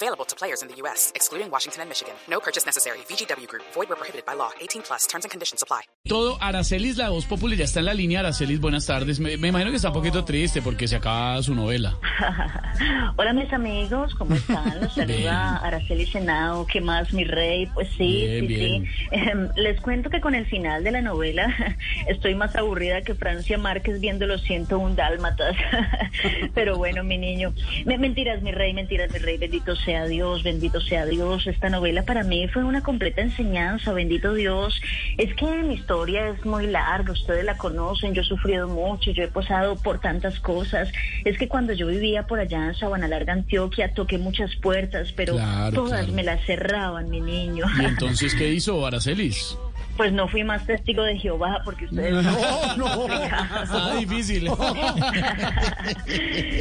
[0.00, 2.14] Available to players in the U.S., excluding Washington and Michigan.
[2.30, 2.98] No purchase necessary.
[3.10, 3.64] VGW Group.
[3.74, 4.50] Void where prohibited by law.
[4.60, 5.08] 18 plus.
[5.08, 5.80] Terms and conditions apply.
[6.06, 8.20] Todo, Aracelis, la voz popular, ya está en la línea.
[8.20, 9.18] Aracelis, buenas tardes.
[9.18, 11.98] Me, me imagino que está un poquito triste porque se acaba su novela.
[13.16, 14.80] Hola mis amigos, ¿cómo están?
[14.80, 17.66] Los saluda Araceli Senado, ¿qué más mi rey?
[17.74, 18.84] Pues sí, Bien, sí, bien.
[18.86, 18.90] sí.
[19.10, 21.52] Em, les cuento que con el final de la novela
[22.06, 25.56] estoy más aburrida que Francia Márquez viendo los 101 dálmatas.
[26.54, 27.52] Pero bueno, mi niño,
[27.84, 31.46] Me- mentiras mi rey, mentiras mi rey, bendito sea Dios, bendito sea Dios.
[31.46, 34.80] Esta novela para mí fue una completa enseñanza, bendito Dios.
[35.16, 39.22] Es que mi historia es muy larga, ustedes la conocen, yo he sufrido mucho, yo
[39.24, 40.90] he pasado por tantas cosas.
[41.24, 45.34] Es que cuando yo vivía por allá en Sabana Larga, Antioquia, toqué muchas puertas, pero
[45.34, 46.12] Claro, todas claro.
[46.12, 47.64] me las cerraban, mi niño.
[47.80, 49.56] ¿Y entonces qué hizo Aracelis?
[49.98, 52.24] Pues no fui más testigo de Jehová porque ustedes...
[53.64, 54.48] Está difícil.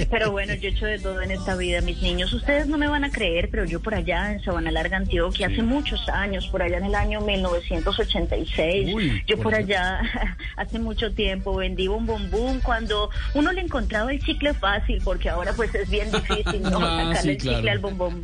[0.10, 2.34] Pero bueno, yo he hecho de todo en esta vida, mis niños.
[2.34, 5.62] Ustedes no me van a creer, pero yo por allá en Sabana Larga, Antioquia, hace
[5.62, 10.02] muchos años, por allá en el año 1986, Uy, yo por allá
[10.58, 15.54] hace mucho tiempo vendí un bombón cuando uno le encontraba el chicle fácil, porque ahora
[15.54, 16.80] pues es bien difícil, ¿no?
[16.82, 17.72] Ah, Sacarle sí, el chicle claro.
[17.72, 18.24] al bombón.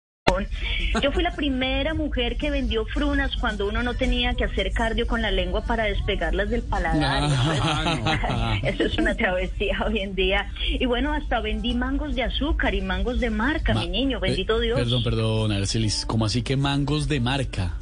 [1.01, 5.07] Yo fui la primera mujer que vendió frunas cuando uno no tenía que hacer cardio
[5.07, 7.23] con la lengua para despegarlas del paladar.
[7.61, 8.67] Ah, no.
[8.69, 10.51] Eso es una travesía hoy en día.
[10.67, 14.65] Y bueno, hasta vendí mangos de azúcar y mangos de marca, mi niño, bendito Eh,
[14.65, 14.79] Dios.
[14.79, 16.05] Perdón, perdón, Aracelis.
[16.05, 17.73] ¿Cómo así que mangos de marca?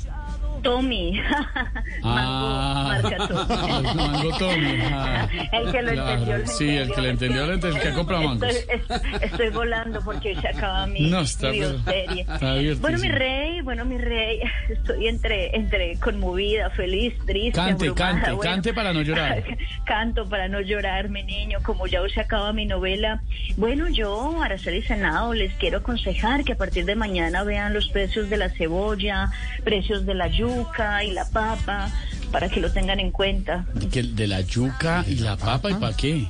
[0.62, 1.22] Tommy.
[2.03, 3.94] Mango, Ah, marca Tommy.
[3.96, 4.80] mango Tommy.
[4.94, 5.28] ah.
[5.52, 7.94] El que lo Claro, entendió, lo sí, el que lo entendió, lo entendió, el que
[7.94, 8.50] compra mangos.
[8.56, 12.81] Estoy, es- estoy volando porque se acaba mi, No, está mi está divertísimo.
[12.81, 18.31] Bueno, mi rey, bueno, mi rey, estoy entre, entre conmovida, feliz, triste, Cante, abrumada, cante,
[18.34, 18.52] bueno.
[18.52, 19.44] cante para no llorar.
[19.86, 23.22] Canto para no llorar, mi niño, como ya hoy se acaba mi novela.
[23.58, 28.30] Bueno, yo, Araceli Senado, les quiero aconsejar que a partir de mañana vean los precios
[28.30, 29.32] de la cebolla,
[29.64, 31.90] precios de la yuca y la papa,
[32.32, 33.66] para que lo tengan en cuenta.
[33.92, 36.28] Que de la yuca y la papa, ¿y para qué?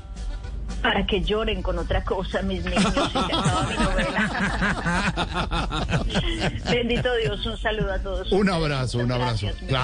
[0.81, 4.29] Para que lloren con otra cosa, mis niños, mi novela.
[6.71, 8.31] Bendito Dios, un saludo a todos.
[8.31, 9.47] Un abrazo, un abrazo.
[9.47, 9.83] Gracias,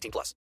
[0.01, 0.35] 18 plus.